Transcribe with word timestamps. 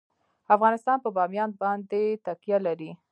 افغانستان 0.55 0.97
په 1.03 1.09
بامیان 1.17 1.49
باندې 1.61 2.01
تکیه 2.25 2.57
لري. 2.67 2.91